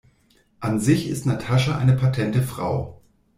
[0.61, 3.03] An sich ist Natascha eine patente Frau.